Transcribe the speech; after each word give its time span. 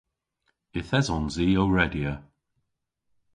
Yth 0.79 0.95
esons 0.99 1.35
i 1.45 1.47
ow 1.61 1.69
redya. 1.75 2.13